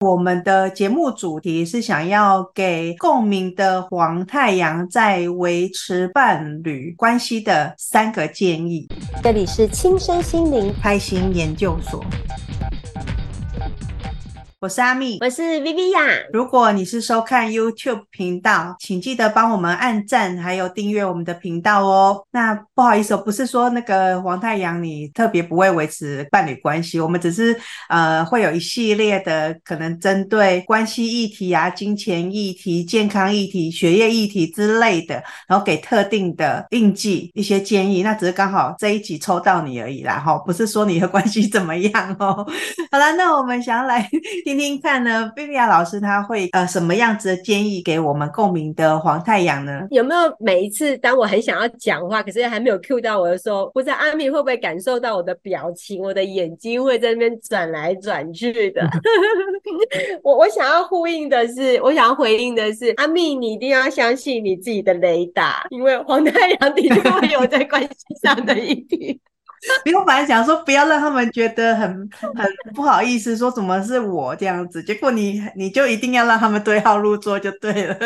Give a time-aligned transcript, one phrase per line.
[0.00, 8.86] 我们的节目主题是想要给共鸣的黄太阳在维持伴侣关系的三个建议。
[9.24, 12.00] 这里是亲身心灵开心研究所。
[14.60, 16.26] 我是阿蜜，我是 Viviya。
[16.32, 22.20] 如果你是收看 YouTube 频道，请记得帮我们按赞，还有订阅我们的频道哦。
[22.32, 27.56] 那不好意思，我不是说那个黄太阳你特别不会维持伴侣关系，我们只是
[27.88, 38.02] 呃会有一系列的可能针对关系议题啊、金钱议题、健康议题、学业议题之类的，然后给特定的印记一些建议。
[38.02, 42.44] 那只是刚好这一集抽到你而已啦，哈，不是说你的关系怎么样哦。
[42.90, 44.10] 好了，那我们想要来。
[44.48, 49.86] 听听看呢，Viviya 老师他会呃什么样子的建议给我们共鸣的黄太阳呢？
[49.90, 58.88] 有没有每一次当我很想要讲话，可是还没有 cue 到我的时候，不知道阿蜜会不会感受到我的表情，我的眼睛会在那边转来转去的。
[60.24, 69.20] 我我想要呼应的是，我想要回应的是，阿蜜你一定要相信你自己的雷达，因为黄太阳的确会有在关系上的一题。
[69.84, 71.88] 不用，反正讲说不要让他们觉得很
[72.36, 77.98] 很不好意思，说怎么是我这样子，结果你你就一定要让他们对号入座就对了。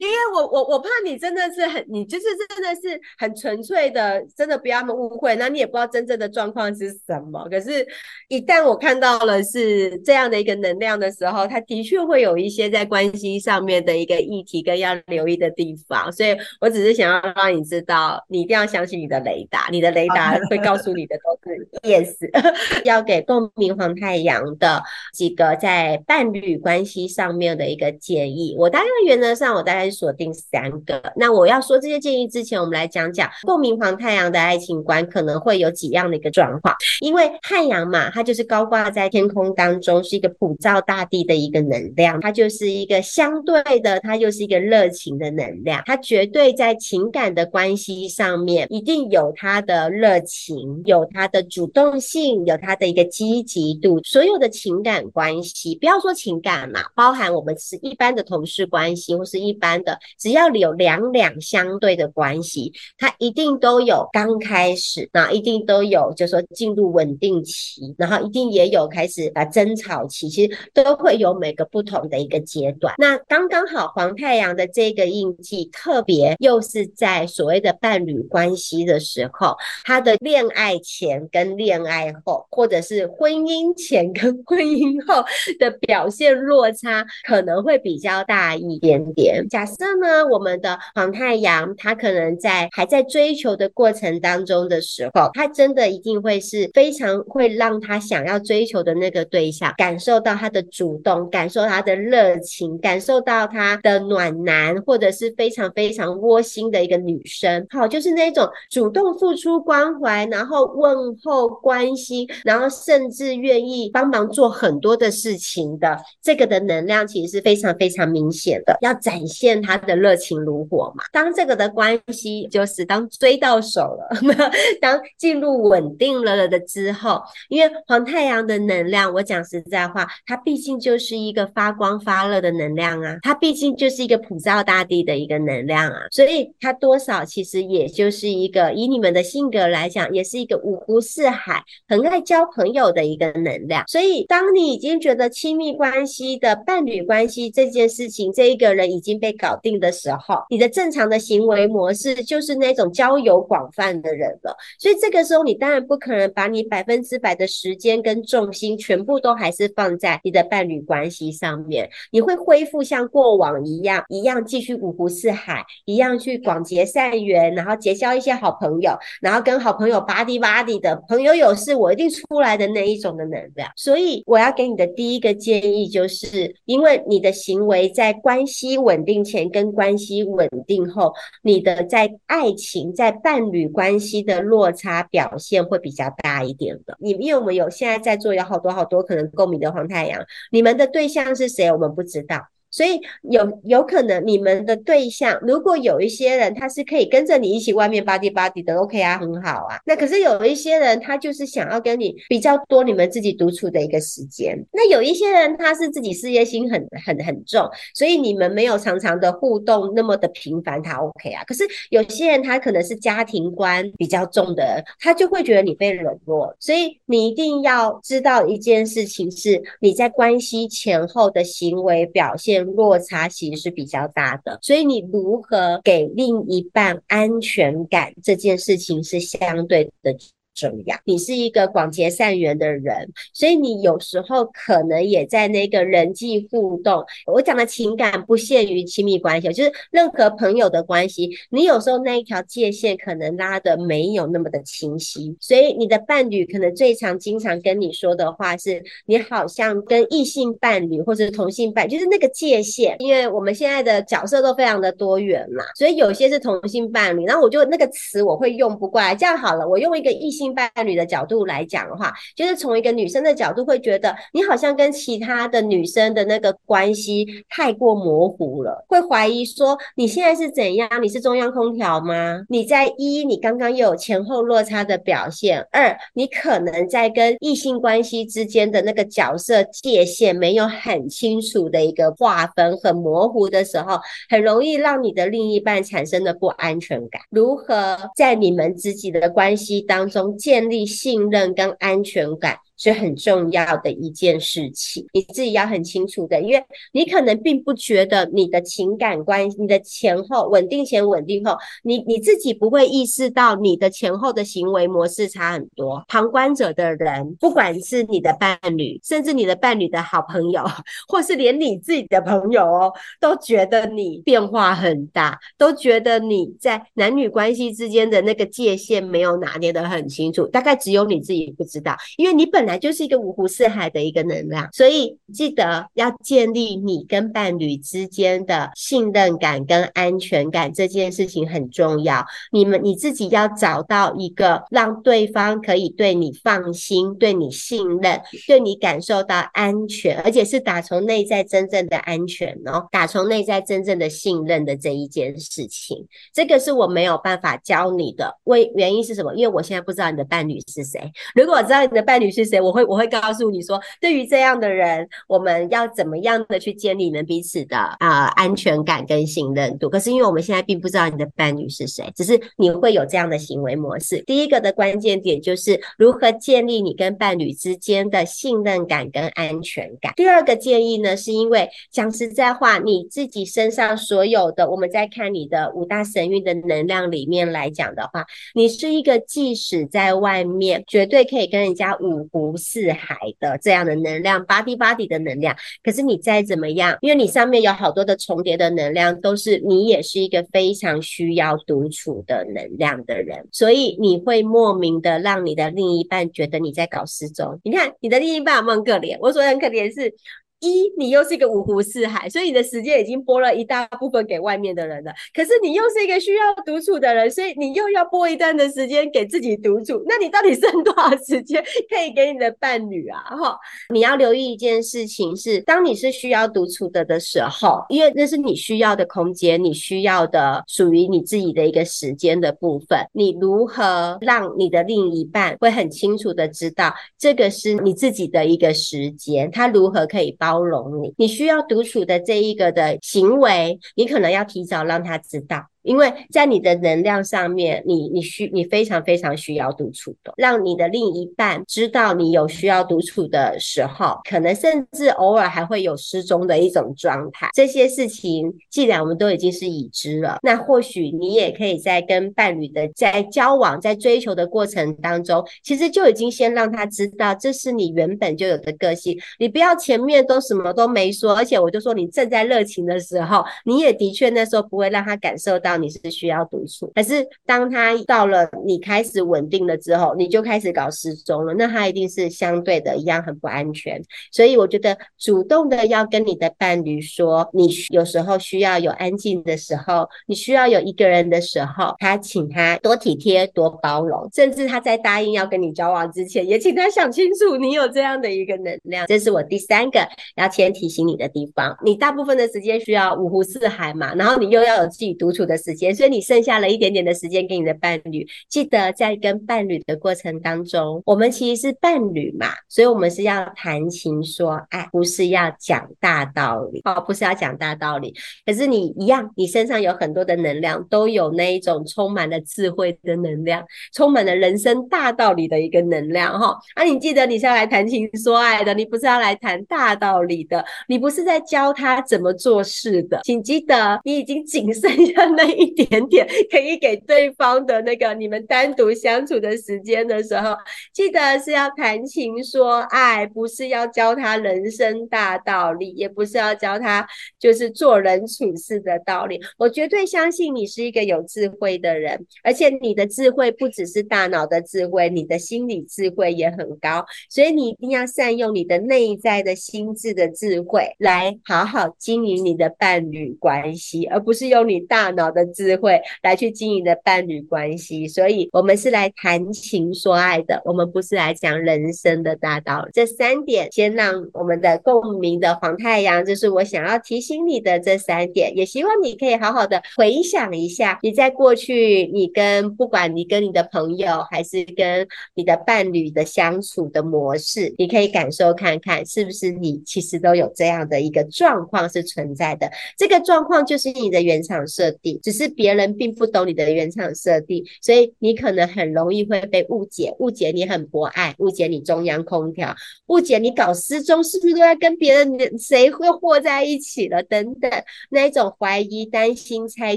[0.00, 7.46] 因为我我我怕你真的是很，你就是真的是很纯粹的，真的不要他们误会，那你也不知道真正的状况是什么。
[7.50, 7.86] 可是，
[8.28, 16.10] 一旦我看到了是这样的一个能量的时候，它的确会有一些在关系上面的一个议题跟要留意的地方。
[16.10, 22.16] 所以我只是想要让你知道，你一定要相信你的雷达，你的雷达会告诉你的都是 yes。
[22.86, 29.89] 要给共鸣黄太阳的几个在伴侣关系上面的一个建议，我大概原则上我大概。
[29.90, 31.02] 锁定三个。
[31.16, 36.74] 那我要说这些建议之前，我们来讲讲共鸣黄太阳的爱情观可能会有几样的一个状况。
[37.00, 45.82] 因为太阳嘛，它就是高挂在天空当中，是一个普照大地的一个能量，它就是一个相对的，它又是一个热情的能量。
[45.86, 54.00] 它绝对在情感的关系上面，一定有它的热情，有它的主动性，有它的一个积极度。
[54.04, 59.79] 所有的情感关系，不要说情感嘛，包含我们是一般的同事关系，或是一般。
[59.82, 72.94] 的，只要你有两两相对的关系，它一定都有刚开始，然后一定都有，就说进入稳定期，然后一定也有开始啊争吵期，其实都会有每个不同的一个阶段。
[72.98, 85.24] 那刚刚好黄太阳的这个印记，特别又是在所谓的伴侣关系的时候，他的恋爱前跟恋爱后，或者是婚姻前跟婚姻后
[85.58, 89.46] 的表现落差，可能会比较大一点点。
[89.48, 107.66] 假设呢，我们的黄太阳，他可能在还在追求的过程当中的时候，他真的一定会是非常会让他想要追求的那个对象感受到他的主动，感受他的热情，感受到他的暖男，或者是非常非常窝心的一个女生。
[107.70, 119.59] 好，就是那种主动付出关怀，然后问候关心，然后甚至愿意帮忙做很多的事情的这个的能量，其实是非常非常明显的，要展现。
[119.60, 124.08] 他的热情如火嘛，当这个的关系就是当追到手了，
[124.80, 143.84] 当进入稳定了了的之后，因为黄太阳的能量，我讲实在话，它毕竟就是一个发光发热的能量啊，它毕竟就是一个普照大地的一个能量啊，所以它多少其实也就是一个以你们的性格来讲，也是一个五湖四海，很爱交朋友的一个能量。
[143.86, 154.56] 所以当你已经觉得亲密关系的伴侣关系这件事情，这一个人已经被搞搞定的时候，你的正常的行为模式就是那种交友广泛的人了。
[154.78, 161.90] 所以这个时候，你当然不可能把你百分之百的时间跟重心全部都还是放在你的伴侣关系上面。
[162.12, 173.68] 你会恢复像过往一样，一样继续五湖四海，一样去广结善缘，然后结交一些好朋友，然后跟好朋友 buddy buddy 的朋友有事我一定出来的那一种的能量。
[173.74, 181.12] 所以我要给你的第一个建议就是，因为你的行为在关系稳定前跟关系稳定后，
[181.42, 186.96] 你的在爱情、在伴侣关系的落差表现会比较大一点的。
[186.98, 191.70] 你因为我们有现在在座有好多好多可能共鸣的黄太阳，你们的对象是谁？
[191.70, 192.48] 我们不知道。
[192.70, 199.78] 所以有有可能你们的对象，如果有一些人他是可以跟着你一起外面 body body 的，OK 啊，很好啊。
[199.84, 204.56] 那可是有一些人他就是想要跟你比较多你们自己独处的一个时间。
[204.72, 211.42] 那有一些人他是自己事业心很很很重，所以你们没有常常的互动那么的频繁，他 OK 啊。
[211.44, 216.54] 可是有些人他可能是家庭观比较重的，他就会觉得你被冷落。
[216.60, 224.58] 所以你一定要知道一件事情是，你在关系前后的行为表现落差其实是比较大的。
[224.62, 230.16] 所以你如何给另一半安全感，这件事情是相对的。
[230.60, 237.02] 重要，你是一个广结善缘的人，所以你有时候可能也在那个人际互动。
[237.24, 260.49] 我讲的情感不限于亲密关系，就是任何朋友的关系，你有时候那一条界限可能拉的没有那么的清晰，所以你的伴侣可能最常经常跟你说的话是，你好像跟异性伴侣或者同性伴，就是那个界限，因为我们现在的角色都非常的多元嘛，所以有些是同性伴侣，然后我就那个词我会用不过来，这样好了，我用一个异性。
[260.54, 270.88] 伴侣的角度来讲的话，就是从一个女生的角度会觉得你好像跟其他的女生的那个关系太过模糊了，会怀疑说你现在是怎样？
[271.02, 272.42] 你是中央空调吗？
[272.48, 283.98] 你在一，你刚刚又有前后落差的表现；二，你可能在跟异性关系之间的那个角色界限没有很清楚的一个划分，很模糊的时候，
[284.28, 287.20] 很容易让你的另一半产生的不安全感。
[287.30, 290.29] 如何在你们自己的关系当中？
[290.36, 292.58] 建立信任跟安全感。
[292.80, 306.02] 是很重要的一件事情，你自己要很清楚的，因为你可能并不觉得你的情感关系，你的前后稳定前稳定后，你你自己不会意识到你的前后的行为模式差很多。
[306.08, 310.64] 旁观者的人，不管是你的伴侣，甚至你的伴侣的好朋友，
[311.06, 320.46] 或是连你自己的朋友哦，都觉得你变化很大，都觉得你在男女关系之间的那个界限没有拿捏得很清楚。
[320.46, 322.69] 大概只有你自己不知道，因为你本来。
[322.70, 332.24] 来就是一个五湖四海的一个能量，所以记得要建立你跟伴侣之间的信任感跟安全感，这件事情很重要。
[332.52, 348.38] 你们你自己要找到一个让对方可以对你放心、对你信任、对你感受到安全，而且是打从内在真正的安全哦，打从内在真正的信任的这一件事情，这个是我没有办法教你的。
[348.44, 349.34] 为原因是什么？
[349.34, 351.00] 因为我现在不知道你的伴侣是谁。
[351.34, 359.88] 如果我知道你的伴侣是谁，我会我会告诉你说，对于这样的人，我们要怎么样的去建立你们彼此的啊、呃、安全感跟信任度。
[359.88, 364.22] 可是因为我们现在并不知道你的伴侣是谁，只是你会有这样的行为模式。
[364.22, 370.12] 第一个的关键点就是如何建立你跟伴侣之间的信任感跟安全感。
[370.16, 378.24] 第二个建议呢，是因为讲实在话，你自己身上所有的，我们在看你的五大神諭的能量里面来讲的话，
[378.54, 382.56] 你是一个即使在外面绝对可以跟人家五湖。
[382.56, 385.56] 四海的这样的能量，body body 的能量。
[385.82, 397.60] 可是你再怎么样，因为你上面有好多的重叠的能量，都是你也是一个非常需要独处的能量的人，所以你会莫名的让你的另一半觉得你在搞失踪。
[397.64, 399.16] 你看你的另一半有没有很可怜？
[399.20, 400.14] 我说很可怜是。
[400.60, 405.12] 一，你又是一个五湖四海，所以你的时间已经拨了一大部分给外面的人了。
[405.34, 410.04] 可是你又是一个需要独处的人，所以你又要拨一段的时间给自己独处。
[410.06, 413.18] 那你到底剩多少时间可以给你的伴侣啊？
[413.22, 413.58] 哈，
[413.88, 422.98] 你要留意一件事情是，当你是需要独处的的时候，因为那是你需要的空间，你需要的属于你自己的一个时间的部分。
[423.14, 429.50] 你如何让你的另一半会很清楚的知道这个是你自己的一个时间？
[429.50, 430.49] 他如何可以帮？
[430.50, 435.69] 包容你，你需要独处的这一个的行为，你可能要提早让他知道。
[435.82, 447.48] 因为在你的能量上面，你你需你非常非常需要独处的，让你的另一半知道你有需要独处的时候，可能甚至偶尔还会有失踪的一种状态。
[447.54, 459.18] 这些事情既然我们都已经是已知了，那或许你也可以在跟伴侣的在交往、在追求的过程当中，其实就已经先让他知道这是你原本就有的个性。
[459.38, 465.69] 你不要前面都什么都没说，而且我就说你正在热情的时候，你也的确那时候不会让他感受到。
[465.76, 466.90] 你是需要独处。
[466.94, 474.02] 可是当他到了你开始稳定了之后，你就开始搞失踪了，那他一定是相对的一样很不安全。
[474.32, 489.06] 所以我觉得主动的要跟你的伴侣说，你有时候需要有安静的时候，你需要有一个人的时候，他请他多体贴、多包容，甚至他在答应要跟你交往之前，也请他想清楚你有这样的一个能量。
[489.06, 490.00] 这是我第三个
[490.36, 491.76] 要先提醒你的地方。
[491.84, 498.26] 你大部分的时间需要五湖四海嘛，然后你又要有自己独处的时间，所以你剩下了一点点的时间给你的伴侣。
[498.48, 508.14] 记得在跟伴侣的过程当中，我们其实是伴侣嘛，所以我们是要谈情说爱，不是要讲大道理哦，不是要讲大道理。
[508.46, 516.56] 可是你一样，你身上有很多的能量，都有那一种充满了智慧的能量，充满了人生大道理的一个能量哈。
[516.74, 523.20] 啊，你记得你是要来谈情说爱的，你不是要来谈大道理的，你不是在教他怎么做事的。
[523.24, 530.56] 请记得，你已经仅剩下那一点点可以给对方的那个你们单独相处的时间的时候，
[530.92, 537.06] 记得是要谈情说爱，不是要教他人生大道理，也不是要教他
[537.38, 539.40] 就是做人处事的道理。
[539.58, 558.06] 我绝对相信你是一个有智慧的人，而且你的智慧不只是大脑的智慧，你的心理智慧也很高，所以你一定要善用你的内在的心智的智慧来好好经营你的伴侣关系，而不是用你大脑的智慧来去经营的伴侣关系。
[558.08, 562.90] 所以，我们是来谈情说爱的，我们不是来讲人生的大道理。
[562.92, 582.70] 这三点，先让我们的共鸣的黄太阳，就是我想要提醒你的这三点，也希望你可以好好的回想一下，你在过去，你跟不管你跟你的朋友，还是跟你的伴侣的相处的模式，你可以感受看看，是不是你其实都有这样的一个状况是存在的。
[582.96, 592.74] 这个状况就是你的原厂设定，只是别人并不懂你的原厂设定，所以你可能很容易会被误解，误解你很博爱，误解你中央空调，
[593.06, 597.70] 误解你搞失踪是不是都在跟别人谁会和在一起了等等，
[598.10, 599.96] 那一种怀疑、担心、猜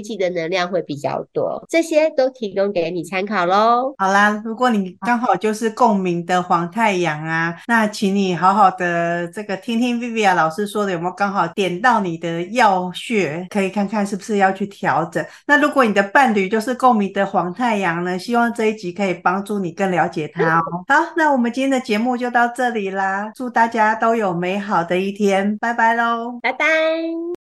[0.00, 3.92] 忌的能量会比较多，这些都提供给你参考喽。
[3.98, 15.23] 好啦，如果你刚好就是共鸣的黄太阳啊，那请你好好的这个听听 Vivian 老师说的有没有刚好点到你的要穴，可以看看是不是要去调整。
[15.46, 20.84] 那如果你的伴侣就是共鸣的黄太阳呢，希望这一集可以帮助你更了解他哦。
[20.88, 27.43] 好，那我们今天的节目就到这里啦，祝大家都有美好的一天，拜拜喽，拜拜。